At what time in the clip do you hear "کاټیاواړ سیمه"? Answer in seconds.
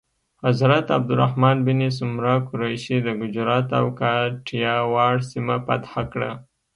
3.99-5.55